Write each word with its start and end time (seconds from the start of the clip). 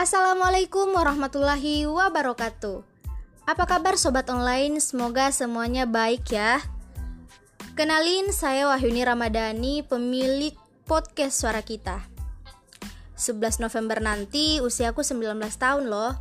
Assalamualaikum 0.00 0.96
warahmatullahi 0.96 1.84
wabarakatuh. 1.84 2.80
Apa 3.44 3.68
kabar 3.68 4.00
sobat 4.00 4.32
online? 4.32 4.80
Semoga 4.80 5.28
semuanya 5.28 5.84
baik 5.84 6.24
ya. 6.32 6.56
Kenalin 7.76 8.32
saya 8.32 8.64
Wahyuni 8.72 9.04
Ramadhani, 9.04 9.84
pemilik 9.84 10.56
podcast 10.88 11.36
Suara 11.36 11.60
Kita. 11.60 12.08
11 13.12 13.60
November 13.60 14.00
nanti 14.00 14.64
usiaku 14.64 15.04
19 15.04 15.36
tahun 15.60 15.92
loh. 15.92 16.16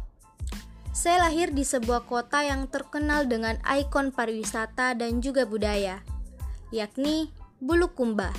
Saya 0.92 1.32
lahir 1.32 1.56
di 1.56 1.64
sebuah 1.64 2.04
kota 2.04 2.44
yang 2.44 2.68
terkenal 2.68 3.32
dengan 3.32 3.64
ikon 3.64 4.12
pariwisata 4.12 4.92
dan 5.00 5.24
juga 5.24 5.48
budaya, 5.48 6.04
yakni 6.76 7.32
Bulukumba. 7.64 8.36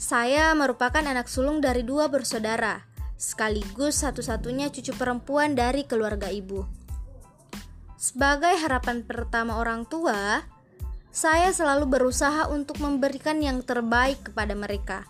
Saya 0.00 0.56
merupakan 0.56 1.04
anak 1.04 1.28
sulung 1.28 1.60
dari 1.60 1.84
dua 1.84 2.08
bersaudara, 2.08 2.93
sekaligus 3.14 4.02
satu-satunya 4.02 4.70
cucu 4.74 4.92
perempuan 4.94 5.54
dari 5.54 5.86
keluarga 5.86 6.28
ibu. 6.28 6.66
Sebagai 7.96 8.52
harapan 8.60 9.00
pertama 9.00 9.56
orang 9.56 9.88
tua, 9.88 10.44
saya 11.14 11.54
selalu 11.54 11.88
berusaha 11.88 12.50
untuk 12.50 12.82
memberikan 12.82 13.40
yang 13.40 13.62
terbaik 13.64 14.20
kepada 14.28 14.52
mereka. 14.52 15.08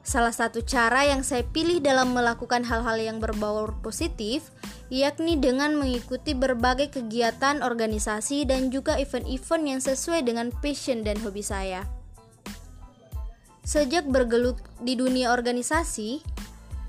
Salah 0.00 0.32
satu 0.32 0.64
cara 0.64 1.06
yang 1.06 1.20
saya 1.22 1.44
pilih 1.44 1.78
dalam 1.78 2.16
melakukan 2.16 2.64
hal-hal 2.66 2.98
yang 2.98 3.22
berbau 3.22 3.70
positif 3.84 4.48
yakni 4.90 5.38
dengan 5.38 5.78
mengikuti 5.78 6.34
berbagai 6.34 6.90
kegiatan 6.90 7.62
organisasi 7.62 8.42
dan 8.42 8.74
juga 8.74 8.98
event-event 8.98 9.64
yang 9.70 9.80
sesuai 9.80 10.26
dengan 10.26 10.50
passion 10.58 11.06
dan 11.06 11.14
hobi 11.22 11.46
saya. 11.46 11.86
Sejak 13.62 14.10
bergelut 14.10 14.58
di 14.82 14.98
dunia 14.98 15.30
organisasi, 15.30 16.26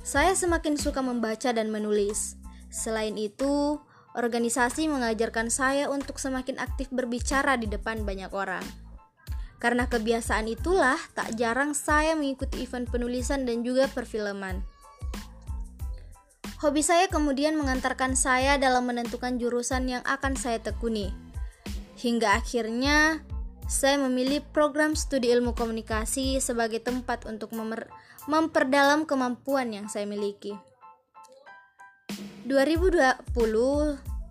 saya 0.02 0.34
semakin 0.34 0.78
suka 0.78 1.06
membaca 1.06 1.54
dan 1.54 1.70
menulis. 1.70 2.36
Selain 2.74 3.14
itu, 3.18 3.78
organisasi 4.18 4.90
mengajarkan 4.90 5.54
saya 5.54 5.88
untuk 5.88 6.18
semakin 6.18 6.58
aktif 6.58 6.90
berbicara 6.90 7.56
di 7.56 7.70
depan 7.70 8.04
banyak 8.04 8.34
orang. 8.34 8.64
Karena 9.62 9.86
kebiasaan 9.86 10.50
itulah, 10.50 10.98
tak 11.14 11.38
jarang 11.38 11.78
saya 11.78 12.18
mengikuti 12.18 12.66
event 12.66 12.90
penulisan 12.90 13.46
dan 13.46 13.62
juga 13.62 13.86
perfilman. 13.94 14.66
Hobi 16.62 16.82
saya 16.82 17.10
kemudian 17.10 17.58
mengantarkan 17.58 18.14
saya 18.14 18.58
dalam 18.58 18.90
menentukan 18.90 19.38
jurusan 19.38 19.86
yang 19.86 20.04
akan 20.06 20.34
saya 20.34 20.62
tekuni. 20.62 21.14
Hingga 22.02 22.42
akhirnya 22.42 23.22
saya 23.72 23.96
memilih 24.04 24.44
program 24.52 25.00
studi 25.00 25.32
ilmu 25.32 25.56
komunikasi 25.56 26.44
sebagai 26.44 26.84
tempat 26.84 27.24
untuk 27.24 27.56
memperdalam 28.28 29.08
kemampuan 29.08 29.72
yang 29.72 29.88
saya 29.88 30.04
miliki. 30.04 30.52
2020, 32.44 33.32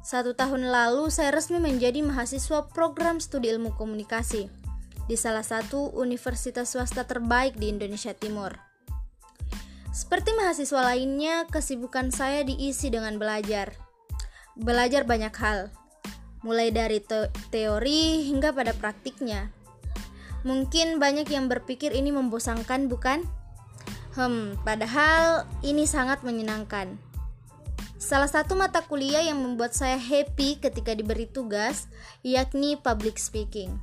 satu 0.05 0.37
tahun 0.37 0.69
lalu 0.69 1.09
saya 1.09 1.33
resmi 1.33 1.57
menjadi 1.57 2.05
mahasiswa 2.05 2.69
program 2.69 3.17
studi 3.17 3.49
ilmu 3.49 3.73
komunikasi 3.81 4.53
di 5.09 5.17
salah 5.17 5.43
satu 5.43 5.89
universitas 5.97 6.77
swasta 6.77 7.09
terbaik 7.09 7.57
di 7.57 7.73
Indonesia 7.73 8.13
Timur. 8.13 8.53
Seperti 9.89 10.37
mahasiswa 10.37 10.85
lainnya, 10.85 11.49
kesibukan 11.49 12.13
saya 12.13 12.45
diisi 12.45 12.93
dengan 12.93 13.17
belajar. 13.17 13.73
Belajar 14.61 15.09
banyak 15.09 15.33
hal, 15.33 15.73
mulai 16.41 16.73
dari 16.73 17.01
te 17.01 17.29
teori 17.53 18.25
hingga 18.29 18.53
pada 18.53 18.73
praktiknya. 18.73 19.53
Mungkin 20.41 20.97
banyak 20.97 21.29
yang 21.29 21.53
berpikir 21.53 21.93
ini 21.93 22.09
membosankan, 22.13 22.89
bukan? 22.89 23.29
Hmm, 24.17 24.57
padahal 24.65 25.45
ini 25.61 25.85
sangat 25.85 26.25
menyenangkan. 26.25 26.97
Salah 28.01 28.33
satu 28.33 28.57
mata 28.57 28.81
kuliah 28.81 29.21
yang 29.21 29.37
membuat 29.45 29.77
saya 29.77 30.01
happy 30.01 30.57
ketika 30.57 30.97
diberi 30.97 31.29
tugas 31.29 31.85
yakni 32.25 32.81
public 32.81 33.21
speaking. 33.21 33.77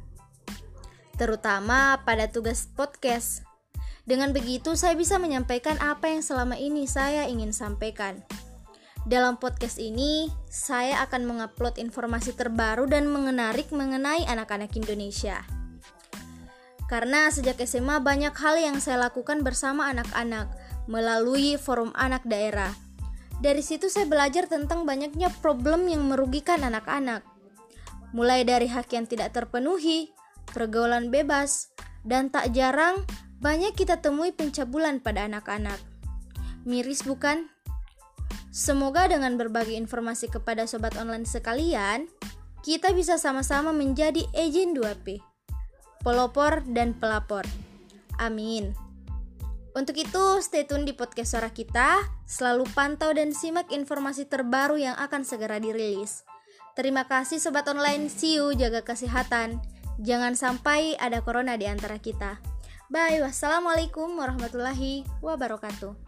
Terutama 1.22 2.02
pada 2.02 2.26
tugas 2.26 2.66
podcast. 2.74 3.46
Dengan 4.10 4.34
begitu 4.34 4.74
saya 4.74 4.98
bisa 4.98 5.22
menyampaikan 5.22 5.78
apa 5.78 6.10
yang 6.10 6.26
selama 6.26 6.58
ini 6.58 6.90
saya 6.90 7.30
ingin 7.30 7.54
sampaikan. 7.54 8.26
Dalam 9.08 9.40
podcast 9.40 9.80
ini, 9.80 10.28
saya 10.52 11.00
akan 11.08 11.24
mengupload 11.24 11.80
informasi 11.80 12.36
terbaru 12.36 12.92
dan 12.92 13.08
mengenarik 13.08 13.72
mengenai 13.72 14.28
anak-anak 14.28 14.76
Indonesia. 14.76 15.48
Karena 16.92 17.32
sejak 17.32 17.56
SMA 17.64 18.04
banyak 18.04 18.36
hal 18.36 18.60
yang 18.60 18.84
saya 18.84 19.08
lakukan 19.08 19.48
bersama 19.48 19.88
anak-anak 19.96 20.52
melalui 20.92 21.56
forum 21.56 21.96
anak 21.96 22.28
daerah. 22.28 22.76
Dari 23.40 23.64
situ 23.64 23.88
saya 23.88 24.12
belajar 24.12 24.52
tentang 24.52 24.84
banyaknya 24.84 25.32
problem 25.40 25.88
yang 25.88 26.04
merugikan 26.04 26.68
anak-anak. 26.68 27.24
Mulai 28.12 28.44
dari 28.44 28.68
hak 28.68 28.92
yang 28.92 29.08
tidak 29.08 29.32
terpenuhi, 29.32 30.12
pergaulan 30.52 31.08
bebas, 31.08 31.72
dan 32.04 32.28
tak 32.28 32.52
jarang 32.52 33.08
banyak 33.40 33.72
kita 33.72 34.04
temui 34.04 34.36
pencabulan 34.36 35.00
pada 35.00 35.32
anak-anak. 35.32 35.80
Miris 36.68 37.08
bukan? 37.08 37.48
Semoga 38.58 39.06
dengan 39.06 39.38
berbagi 39.38 39.78
informasi 39.78 40.34
kepada 40.34 40.66
sobat 40.66 40.98
online 40.98 41.30
sekalian, 41.30 42.10
kita 42.66 42.90
bisa 42.90 43.22
sama-sama 43.22 43.70
menjadi 43.70 44.26
agent 44.34 44.74
2P, 44.82 45.22
pelopor 46.02 46.66
dan 46.66 46.98
pelapor. 46.98 47.46
Amin. 48.18 48.74
Untuk 49.78 49.94
itu, 50.02 50.42
stay 50.42 50.66
tune 50.66 50.90
di 50.90 50.98
podcast 50.98 51.38
suara 51.38 51.54
kita, 51.54 52.02
selalu 52.26 52.66
pantau 52.74 53.14
dan 53.14 53.30
simak 53.30 53.70
informasi 53.70 54.26
terbaru 54.26 54.82
yang 54.82 54.98
akan 54.98 55.22
segera 55.22 55.62
dirilis. 55.62 56.26
Terima 56.74 57.06
kasih 57.06 57.38
sobat 57.38 57.70
online, 57.70 58.10
see 58.10 58.42
you, 58.42 58.58
jaga 58.58 58.82
kesehatan. 58.82 59.62
Jangan 60.02 60.34
sampai 60.34 60.98
ada 60.98 61.22
corona 61.22 61.62
di 61.62 61.70
antara 61.70 62.02
kita. 62.02 62.42
Bye, 62.90 63.22
wassalamualaikum 63.22 64.18
warahmatullahi 64.18 65.06
wabarakatuh. 65.22 66.07